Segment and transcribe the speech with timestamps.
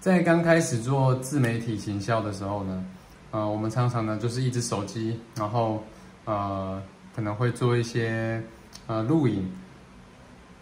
[0.00, 2.84] 在刚开始做自媒体行销的时候呢，
[3.32, 5.82] 呃，我们常常呢就是一只手机，然后
[6.24, 6.80] 呃
[7.16, 8.40] 可能会做一些
[8.86, 9.50] 呃录影，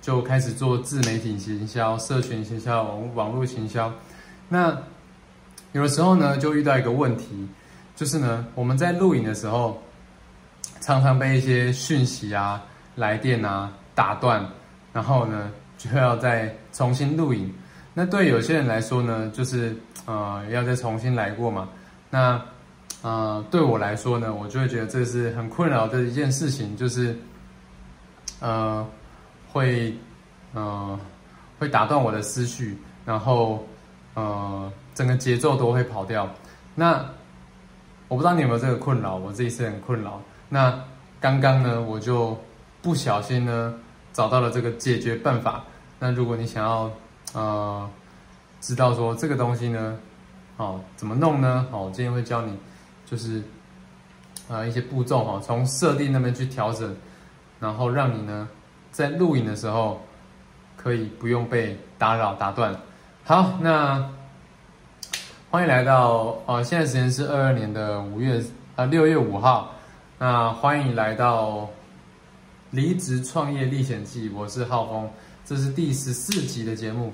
[0.00, 3.92] 就开始做自媒体行销、社群行销、网网络行销。
[4.48, 4.74] 那
[5.72, 7.46] 有的时候呢，就遇到一个问题，
[7.94, 9.78] 就是呢我们在录影的时候，
[10.80, 12.64] 常常被一些讯息啊、
[12.94, 14.42] 来电啊打断，
[14.94, 17.52] 然后呢就要再重新录影。
[17.98, 19.74] 那对有些人来说呢，就是
[20.04, 21.66] 呃要再重新来过嘛。
[22.10, 22.38] 那
[23.00, 27.16] 呃对我来说呢，我就会觉得这是很困扰的一件事情，就是
[28.40, 28.86] 呃
[29.50, 29.96] 会
[30.52, 31.00] 呃
[31.58, 33.66] 会打断我的思绪，然后
[34.12, 36.28] 呃整个节奏都会跑掉。
[36.74, 37.02] 那
[38.08, 40.20] 我不知道你有没有这个困扰，我自己是很困扰。
[40.50, 40.78] 那
[41.18, 42.38] 刚刚呢，我就
[42.82, 43.74] 不小心呢
[44.12, 45.64] 找到了这个解决办法。
[45.98, 46.92] 那如果你想要
[47.36, 47.86] 呃，
[48.62, 49.98] 知道说这个东西呢，
[50.56, 51.66] 哦，怎么弄呢？
[51.70, 52.56] 哦，今天会教你，
[53.04, 53.42] 就是
[54.48, 56.96] 啊一些步骤哈，从设定那边去调整，
[57.60, 58.48] 然后让你呢
[58.90, 60.00] 在录影的时候
[60.78, 62.74] 可以不用被打扰打断。
[63.22, 64.10] 好，那
[65.50, 68.42] 欢迎来到呃，现在时间是二二年的五月
[68.76, 69.74] 啊六月五号，
[70.18, 71.68] 那欢迎来到
[72.70, 75.10] 离职创业历险记，我是浩峰，
[75.44, 77.12] 这是第十四集的节目。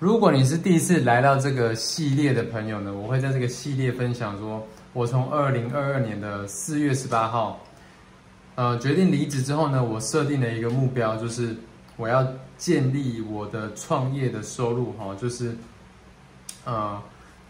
[0.00, 7.60] 如果你是第一次来到这个系列的朋友呢，我会在这个系列分享说，我从二零二二年的四月十八号，
[8.54, 11.54] 呃，决定离职之后呢，我设定了一个目标，就是
[11.98, 15.54] 我要建立我的创业的收入，哈，就是
[16.64, 16.98] 呃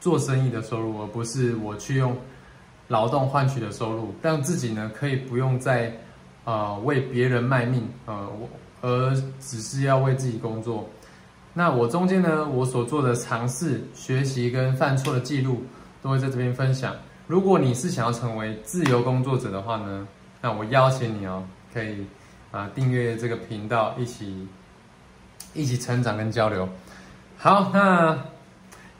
[0.01, 2.17] 做生意的收入，而不是我去用
[2.89, 5.97] 劳动换取的收入，让自己呢可以不用再
[6.45, 8.49] 呃为别人卖命，呃，我
[8.81, 10.91] 而只是要为自己工作。
[11.53, 15.65] 那我中间呢，我所做的尝试、学习跟犯错的记录，
[16.01, 16.95] 都会在这边分享。
[17.27, 20.07] 如果你是想要成为自由工作者的话呢，
[20.41, 21.43] 那我邀请你哦，
[21.75, 22.07] 可以
[22.53, 24.47] 啊订阅这个频道，一起
[25.53, 26.69] 一起成长跟交流。
[27.37, 28.17] 好，那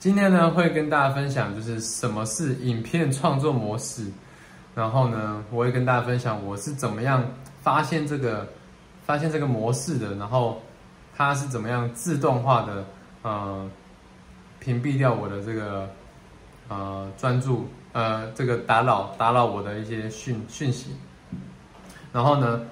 [0.01, 4.05] 今天呢会跟大家分享，就是什么是影片创作模式，
[4.75, 7.25] 然后呢，我会跟大家分享我是怎么样
[7.63, 8.45] 发现这个
[9.07, 10.61] 发现这个模式的，然后。
[11.21, 12.83] 它是怎么样自动化的
[13.21, 13.71] 呃
[14.59, 15.87] 屏蔽掉我的这个
[16.69, 20.97] 呃专注呃这个打扰打扰我的一些讯讯息，
[22.11, 22.63] 然后呢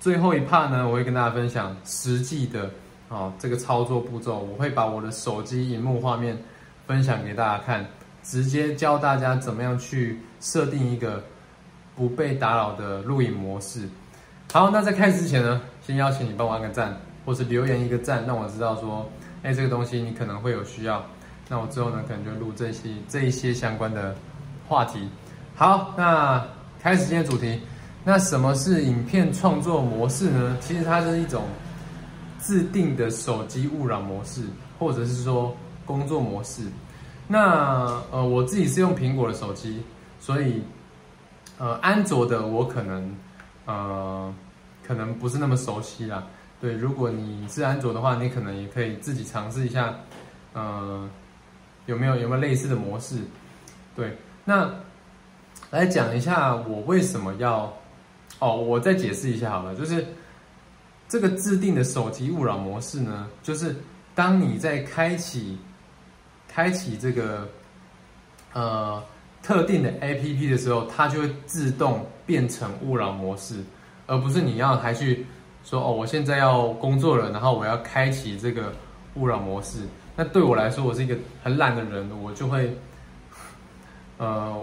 [0.00, 2.68] 最后一 part 呢我会跟大家分享实际的
[3.08, 6.36] 啊这个操作步骤，我会把我的手机荧幕画面
[6.88, 7.86] 分享给大家看，
[8.24, 11.22] 直接教大家怎么样去设定一个
[11.94, 13.88] 不被打扰的录影模式。
[14.52, 19.10] 好，那在开始之前呢，先邀请你帮我按个赞，或是留言一个赞，让我知道说，
[19.42, 21.02] 哎，这个东西你可能会有需要。
[21.48, 24.14] 那我之后呢，可能就录这些这一些相关的
[24.68, 25.08] 话题。
[25.54, 26.46] 好，那
[26.82, 27.62] 开始今天主题。
[28.04, 30.54] 那什么是影片创作模式呢？
[30.60, 31.44] 其实它是一种
[32.38, 34.42] 自定的手机勿扰模式，
[34.78, 36.60] 或者是说工作模式。
[37.26, 39.82] 那呃，我自己是用苹果的手机，
[40.20, 40.62] 所以
[41.56, 43.10] 呃，安卓的我可能。
[43.72, 44.34] 呃，
[44.86, 46.26] 可能不是那么熟悉啦。
[46.60, 49.94] 对，如果你是安卓的话，你可能也可以自己尝试一下，
[50.52, 51.08] 呃，
[51.86, 53.16] 有没有有没有类似的模式？
[53.96, 54.70] 对，那
[55.70, 57.72] 来讲一下我为什么要
[58.40, 60.06] 哦，我再解释一下好了，就是
[61.08, 63.74] 这个制定的手机勿扰模式呢，就是
[64.14, 65.58] 当你在开启
[66.46, 67.48] 开启这个
[68.52, 69.02] 呃。
[69.42, 73.56] 特定的 A P P 的时候，它就会自动变成勿扰模式，
[74.06, 75.26] 而不是你要还去
[75.64, 78.72] 说哦，我现在要工作了，然后我要开启这个
[79.14, 79.80] 勿扰模式。
[80.14, 82.76] 那对我来说，我是一个很懒的人，我就会，
[84.18, 84.54] 呃，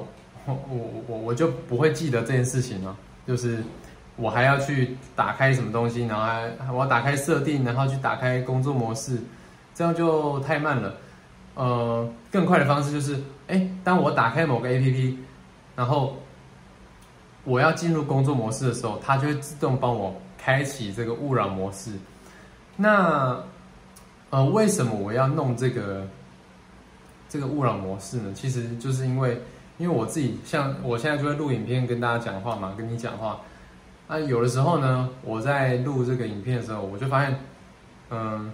[0.46, 2.96] 我我我我就不会记得这件事情了。
[3.28, 3.64] 就是
[4.16, 9.18] 我还要去打开什么东西，然后我要打开设定，然后去打开工作模式，
[9.76, 10.96] 这样就太慢了。
[11.60, 15.20] 呃，更快的方式就是，哎，当我打开某个 A P P，
[15.76, 16.16] 然后
[17.44, 21.92] 我要进入工作模式的时候，它就会自动帮我开启这个勿扰模式。
[22.78, 23.38] 那
[24.30, 26.08] 呃，为什么我要弄这个
[27.28, 28.32] 这个勿扰模式呢？
[28.34, 29.42] 其实就是因为，
[29.78, 33.38] 因为我自己像我现在就在录影片跟大家讲话嘛，跟你讲话。
[34.08, 37.38] 啊，有的时候呢，我在录这个影片的时候，我就发现，
[38.12, 38.50] 嗯。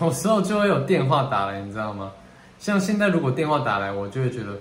[0.00, 2.12] 有时候就会有电话打来，你知道吗？
[2.58, 4.56] 像现在如果电话打来，我就会觉得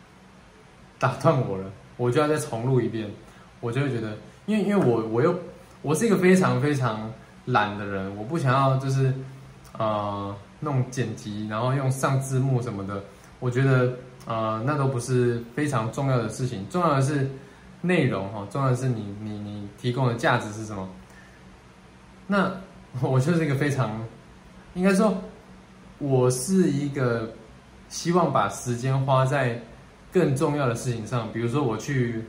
[0.98, 1.64] 打断我了，
[1.96, 3.10] 我就要再重录一遍。
[3.60, 5.34] 我就会觉得，因为因为我我又
[5.80, 7.10] 我是一个非常非常
[7.46, 9.12] 懒的人，我不想要就是
[9.78, 13.02] 呃弄剪辑，然后用上字幕什么的，
[13.40, 13.94] 我觉得
[14.26, 17.30] 呃那都不是非常重要的事情，重要的是
[17.80, 20.86] 内容哈，重要的是你你你提供的价值是什么。
[22.26, 22.52] 那
[23.00, 24.04] 我就是一个非常，
[24.76, 25.16] 应该说，
[25.96, 27.32] 我是一个
[27.88, 29.58] 希望把时间花在
[30.12, 32.22] 更重要的事情上，比如说我去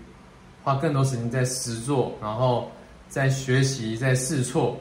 [0.63, 2.71] 花更多时间在实做，然后
[3.09, 4.77] 在学习，在试错，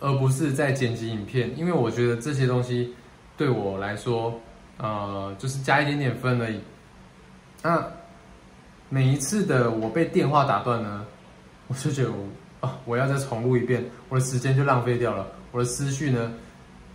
[0.00, 2.94] 而不是在剪辑影片，因为我觉得这些东西
[3.36, 4.32] 对我来说，
[4.78, 6.58] 呃，就是加一点点分而已。
[7.62, 7.86] 那
[8.88, 11.04] 每一次的我被电话打断呢，
[11.68, 12.16] 我就觉得我。
[12.60, 12.76] 啊！
[12.84, 16.30] 我要再重录一遍，我的时间就浪费掉了，我的思绪呢，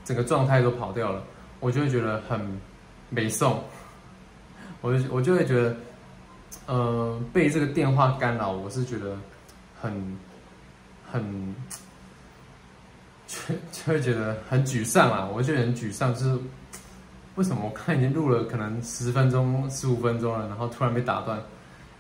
[0.06, 1.22] 整个状态都跑掉了，
[1.60, 2.40] 我就会觉得很
[3.10, 3.62] 没送，
[4.82, 5.76] 我就我就会觉得，
[6.68, 9.18] 呃，被这个电话干扰，我是觉得
[9.82, 10.18] 很
[11.12, 11.56] 很，
[13.28, 13.38] 就
[13.72, 15.28] 就会觉得很沮丧啊！
[15.34, 16.40] 我就觉得很沮丧，就是
[17.36, 21.42] 为什么我刚已经录了可能十分钟、十五分钟了，然后突然被打断？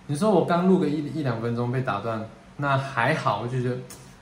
[0.07, 2.23] 你说我刚录个一一两分钟被打断？
[2.55, 3.77] 那还好，我就觉得，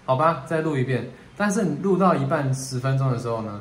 [0.06, 1.08] 好吧，再录一遍。
[1.36, 3.60] 但是你录到一半十分钟的时候呢，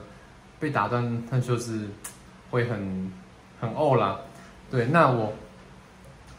[0.62, 1.88] 被打断，那就是
[2.48, 3.12] 会很
[3.60, 4.16] 很呕啦。
[4.70, 5.32] 对，那我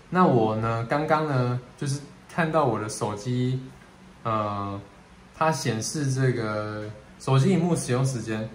[0.09, 1.99] 那我呢，刚刚呢，就是
[2.33, 3.59] 看到我的手机，
[4.23, 4.79] 呃，
[5.35, 6.89] 它显示这个
[7.19, 8.47] 手机荧幕使用时间，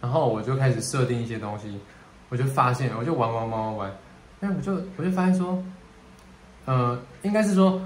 [0.00, 1.76] 然后我就开始设定一些东西，
[2.28, 3.92] 我就发现，我就玩玩玩玩玩，
[4.42, 5.60] 哎，我就我就发现说，
[6.66, 7.82] 呃，应该是说。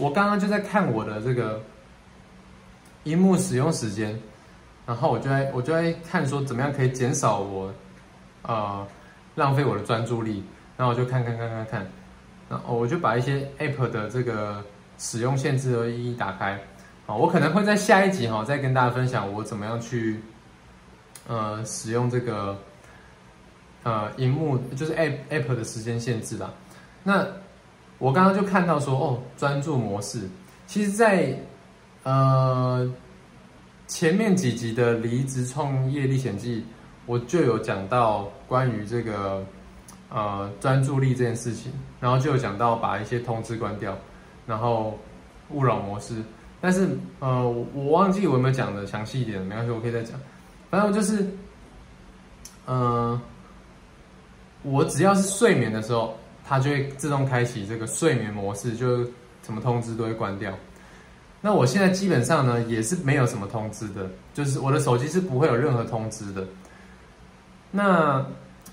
[0.00, 1.60] 我刚刚就在看我的这个
[3.02, 4.16] 荧幕使用时间，
[4.88, 7.70] 然后我就在我就在看说怎么样可以减少我
[8.42, 8.86] 呃
[9.34, 10.42] 浪费我的专注力，
[10.78, 11.86] 然后我就看看看看看，
[12.48, 14.64] 然后我就把一些 App 的这个
[14.96, 16.58] 使用限制都一一打开，
[17.04, 20.20] 好，我可能会在下一集哈再跟大家分享我怎么样去
[21.26, 22.56] 呃使用这个
[23.82, 26.50] 呃荧幕就是 App App 的时间限制啦，
[27.04, 27.26] 那。
[28.00, 30.20] 我刚刚就看到说，哦，专注模式，
[30.68, 31.36] 其实，在
[32.04, 32.88] 呃
[33.88, 36.60] 前面几集的《离职创业历险记》，
[37.06, 39.44] 我就有讲到关于这个
[40.10, 43.98] 呃专注力这件事情，然后就有讲到把一些通知关掉，
[44.46, 44.96] 然后
[45.50, 46.14] 勿扰模式。
[46.60, 46.88] 但是
[47.18, 50.20] 呃，我忘记我有没有讲的详细一点，没关系，我可以再讲。
[50.70, 51.26] 反正就是，
[52.66, 53.20] 嗯，
[54.62, 56.16] 我只要是睡眠的时候。
[56.50, 59.04] 它就会自动开启这个睡眠模式，就
[59.42, 60.50] 什么通知都会关掉。
[61.40, 66.44] 那我现在基本上呢，也是没有什么通知的，就是我的手机是不会有任何通知的。
[67.70, 68.24] 那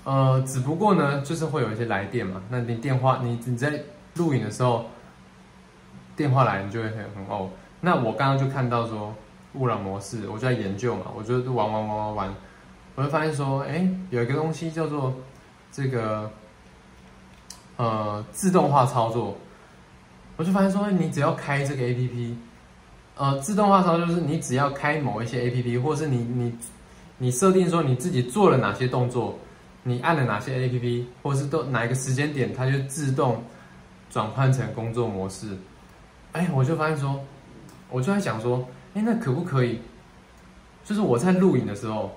[0.04, 2.42] 呃，只不过呢，就是会有一些来电嘛。
[2.48, 3.82] 那你电话，你你在
[4.14, 4.86] 录影的时候，
[6.16, 7.50] 电话来，你就会很很哦。
[7.80, 9.14] 那我刚刚就看到说
[9.54, 12.34] 勿扰模式，我就在研究嘛，我就玩玩玩玩玩，
[12.94, 15.14] 我就发现说，哎，有一个东西叫做
[15.70, 16.30] 这个。
[17.78, 19.36] 呃，自动化操作，
[20.38, 22.38] 我就发现说，你只要开这个 A P P，
[23.16, 26.54] 呃，自动化操作就是你只要开某一些 A P P，或是你你
[27.16, 29.38] 你设定说你自己做了哪些动作，
[29.82, 33.42] 你按了哪些 A P P，或是都哪一个时间点，它就自动
[34.10, 35.56] 转换成工作模式。
[36.32, 37.18] 哎，我就发现说，
[37.90, 39.80] 我就在想说，哎，那可不可以？
[40.84, 42.14] 就是我在录影的时候，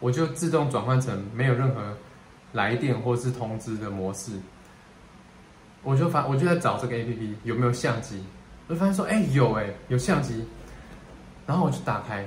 [0.00, 1.96] 我就自动转换成没有任何
[2.52, 4.32] 来电或是通知的模式。
[5.84, 8.24] 我就发，我就在找这个 A P P 有没有相机，
[8.70, 10.44] 我就发现说，哎，有哎，有相机，
[11.44, 12.24] 然后我就打开，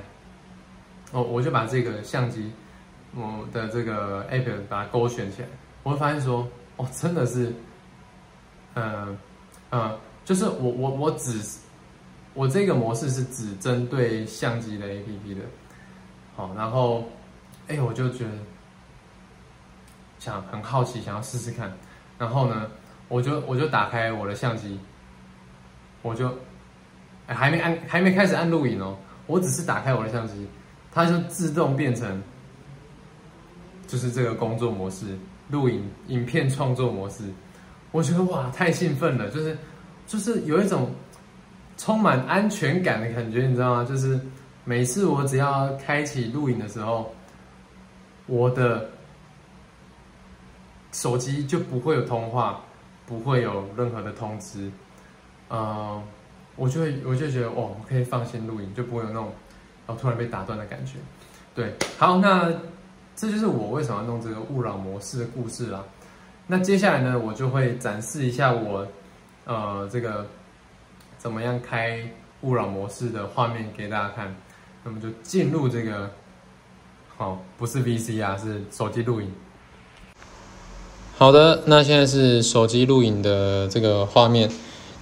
[1.10, 2.52] 哦，我就把这个相机，
[3.14, 5.48] 我的这个 App 把它勾选起来，
[5.82, 6.46] 我会发现说，
[6.76, 7.50] 哦，真的是，
[8.74, 9.16] 嗯
[9.70, 11.40] 嗯，就是我我我只，
[12.34, 15.40] 我这个模式是只针对相机的 A P P 的，
[16.36, 17.04] 好，然后，
[17.68, 18.30] 哎，我就觉得
[20.18, 21.72] 想很好奇，想要试试看，
[22.18, 22.70] 然后呢？
[23.08, 24.80] 我就我就打开我的相机，
[26.04, 26.30] 我就
[27.26, 28.94] 还没按还没开始按录影哦，
[29.26, 30.46] 我只是打开我的相机，
[30.92, 32.22] 它就自动变成
[33.86, 35.18] 就是这个工作模式，
[35.48, 37.24] 录影影片创作模式。
[37.90, 39.56] 我觉得哇，太兴奋了，就是
[40.06, 40.94] 就是有一种
[41.78, 43.84] 充满安全感的感觉，你知道吗？
[43.88, 44.20] 就是
[44.64, 47.14] 每次我只要开启录影的时候，
[48.26, 48.90] 我的
[50.92, 52.60] 手机就不会有通话。
[53.06, 54.72] 不会有任何的通知，
[55.48, 56.02] 呃，
[56.56, 59.32] 我就会我就觉得哦，我可以放心录影，就不会有那种
[59.86, 60.94] 哦突然被打断的感觉。
[61.54, 62.52] 对，好，那
[63.14, 65.84] 这就是我为什么要弄这个勿扰模式的故事啦。
[66.46, 68.86] 那接下来呢，我就会展示一下我
[69.44, 70.26] 呃这个
[71.16, 72.10] 怎么样开
[72.42, 74.34] 勿扰模式的画面给大家看。
[74.82, 76.10] 那么就进入这个
[77.16, 79.32] 好，不是 VCR，是手机录影。
[81.16, 84.50] 好的，那现在是手机录影的这个画面。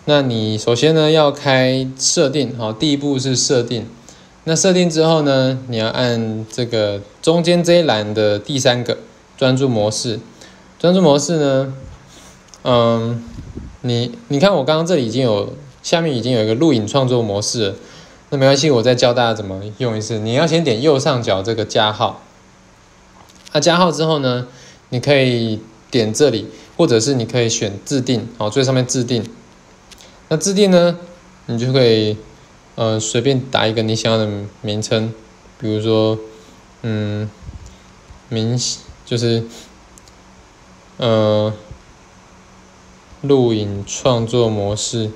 [0.04, 3.86] 那你首先呢要开设定，好，第一步是设定。
[4.44, 8.98] 那设定之后呢，你要按这个中间这一栏的第三个
[9.38, 10.18] 专注模式。
[10.80, 11.72] 专注模式呢，
[12.64, 13.22] 嗯，
[13.82, 15.52] 你你看我刚刚这里已经有
[15.84, 17.76] 下面已经有一个录影创作模式，
[18.30, 20.18] 那没关系，我再教大家怎么用一次。
[20.18, 22.22] 你要先点右上角这个加号，
[23.52, 24.48] 那加号之后呢，
[24.88, 25.60] 你可以
[25.92, 29.24] 点这里，或者是你可以选自定，好，最上面自定。
[30.32, 30.98] 那自定呢，
[31.44, 32.16] 你就可以。
[32.74, 34.26] 呃，随便打一个你想要的
[34.62, 35.12] 名称，
[35.60, 36.18] 比如说，
[36.80, 37.28] 嗯，
[38.30, 38.58] 明
[39.04, 39.44] 就是，
[40.96, 41.52] 呃，
[43.20, 45.10] 录影创作模式，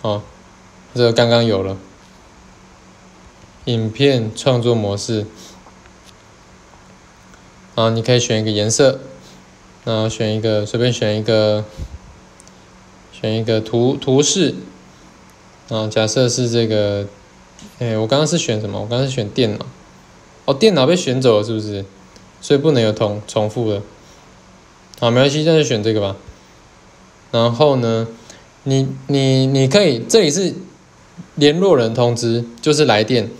[0.00, 0.22] 哦，
[0.94, 1.76] 这个刚刚有了，
[3.66, 5.26] 影片创作模式，
[7.74, 8.98] 啊，你可以选一个颜色，
[9.84, 11.66] 然后选一个随便选一个，
[13.22, 14.54] 选一个图图示。
[15.68, 17.06] 啊，假设是这个，
[17.78, 18.78] 哎，我刚刚是选什么？
[18.78, 19.64] 我刚刚是选电脑，
[20.44, 21.82] 哦，电脑被选走了，是不是？
[22.42, 23.80] 所以不能有同重复的。
[25.00, 26.16] 好，没关系，那就选这个吧。
[27.30, 28.06] 然后呢，
[28.64, 30.52] 你你你可以，这里是
[31.36, 33.30] 联络人通知，就是来电。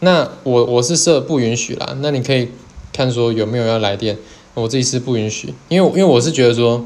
[0.00, 2.48] 那我我是设不允许啦，那你可以
[2.92, 4.18] 看说有没有要来电。
[4.54, 6.84] 我自己是不允许，因为因为我是觉得说，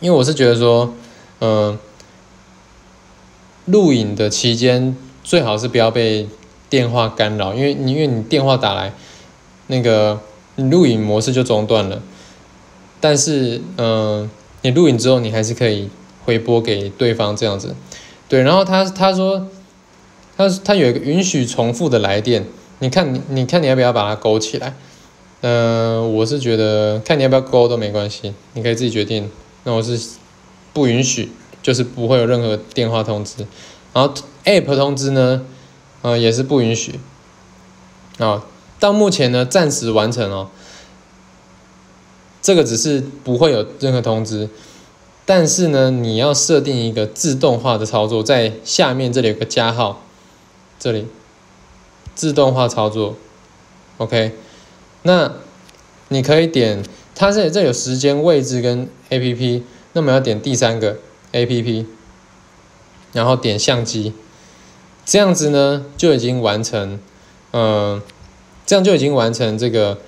[0.00, 0.92] 因为我是觉得说，
[1.40, 1.78] 嗯。
[3.66, 6.26] 录影的期间最好是不要被
[6.68, 8.92] 电话干扰，因为你因为你电话打来，
[9.68, 10.18] 那个
[10.56, 12.02] 你录影模式就中断了。
[13.00, 14.28] 但是，嗯，
[14.62, 15.88] 你录影之后，你还是可以
[16.24, 17.76] 回拨给对方这样子。
[18.28, 19.46] 对，然后他他说，
[20.36, 22.44] 他他有一个允许重复的来电，
[22.80, 24.74] 你看你你看你要不要把它勾起来？
[25.42, 29.30] 嗯，我是觉得看你要不要勾都没关系，你可以自己决定。
[29.64, 29.98] 那我是
[30.72, 31.32] 不允许。
[31.62, 33.46] 就是不会有任何电话通知，
[33.92, 34.14] 然后
[34.46, 35.44] App 通知呢，
[36.00, 36.98] 呃也是不允许。
[38.16, 38.46] 啊，
[38.78, 40.48] 到目前呢暂时完成哦，
[42.40, 44.48] 这个只是不会有任何通知，
[45.26, 50.00] 但是呢你要设定一个自动化的操作，在下面这里有个加号，
[50.78, 51.06] 这里
[52.14, 53.16] 自动化操作
[53.98, 54.32] ，OK，
[55.02, 55.30] 那
[56.08, 56.82] 你可以点，
[57.14, 59.62] 它这这有时间、位置跟 APP，
[59.92, 60.96] 那么要点第三个。
[61.32, 61.86] A P P，
[63.12, 64.12] 然后点相机，
[65.04, 66.98] 这样子呢就已经完成，
[67.52, 68.02] 嗯，
[68.66, 69.98] 这样就已经完成这个。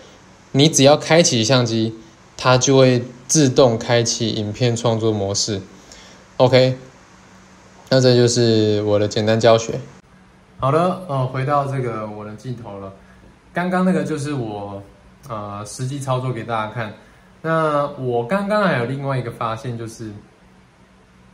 [0.50, 1.94] 你只要开启相机，
[2.36, 5.62] 它就会自动开启影片创作模式。
[6.38, 6.76] OK，
[7.90, 9.78] 那这就是我的简单教学。
[10.58, 12.92] 好的，哦，回到这个我的镜头了。
[13.54, 14.82] 刚刚那个就是我
[15.28, 16.92] 呃实际操作给大家看。
[17.42, 20.10] 那我刚刚还有另外一个发现就是。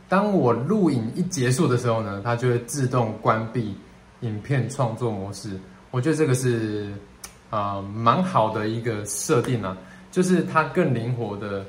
[0.09, 3.77] 当我录影一结束的时候呢，它就会自动关闭
[4.21, 5.51] 影片创作模式。
[5.91, 6.91] 我觉得这个是
[7.51, 9.77] 啊蛮好的一个设定啊，
[10.09, 11.63] 就是它更灵活的，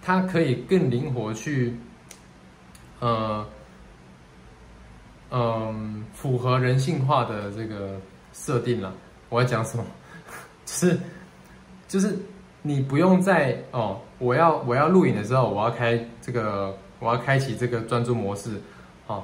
[0.00, 1.76] 它可以更灵活去
[3.00, 3.46] 呃
[5.30, 8.00] 嗯符合人性化的这个
[8.32, 8.94] 设定了。
[9.28, 9.84] 我要讲什么？
[10.64, 10.98] 就是
[11.88, 12.18] 就是
[12.66, 16.76] 你不用在哦，我要我要录影的时候，我要开这个。
[16.98, 18.58] 我要开启这个专注模式，
[19.06, 19.22] 哦，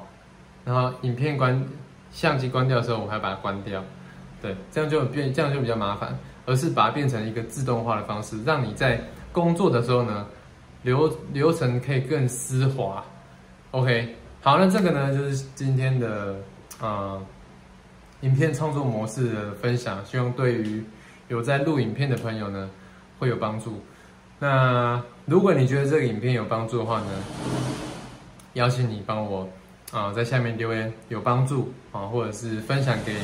[0.63, 1.59] 然后影片关
[2.11, 3.83] 相机关掉的时候，我还把它关掉，
[4.39, 10.27] 对，这样就变这样就比较麻烦，而是把它变成一个自动化的方式，让你在工作的时候呢，
[10.83, 13.03] 流流程可以更丝滑。
[13.71, 16.35] OK，好，那这个呢就是今天的
[16.79, 17.19] 啊
[18.21, 20.83] 影片创作模式的分享，希望对于
[21.27, 22.69] 有在录影片的朋友呢
[23.19, 23.81] 会有帮助。
[24.39, 27.07] 那如果你觉得这个影片有帮助的话呢，
[28.53, 29.47] 邀请你帮我
[29.91, 33.15] 啊在下面留言有帮助啊，或者是分享给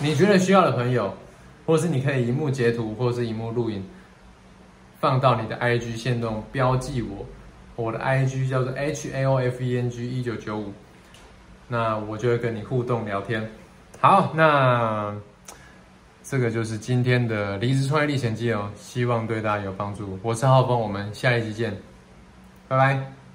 [0.00, 1.14] 你觉得需要的朋友，
[1.64, 3.84] 或者是你可以荧幕截图或者是荧幕录影，
[5.00, 7.24] 放到你的 IG 线动标记我，
[7.76, 10.72] 我的 IG 叫做 H A O F E N G 一九九五，
[11.68, 13.48] 那我就会跟你互动聊天。
[14.00, 15.14] 好，那。
[16.28, 20.18] 这个就是今天的离职创业历险记哦，希望对大家有帮助。
[20.24, 21.70] 我是浩峰，我们下一集见，
[22.66, 23.25] 拜拜。